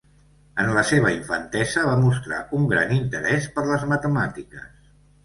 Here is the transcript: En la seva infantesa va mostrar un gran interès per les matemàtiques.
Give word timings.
En 0.61 0.69
la 0.77 0.83
seva 0.91 1.11
infantesa 1.15 1.83
va 1.87 1.93
mostrar 2.05 2.39
un 2.61 2.65
gran 2.71 2.95
interès 2.97 3.47
per 3.59 3.67
les 3.73 3.85
matemàtiques. 3.93 4.73